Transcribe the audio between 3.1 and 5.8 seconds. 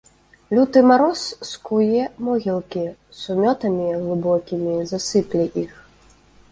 сумётамі глыбокімі засыпле іх.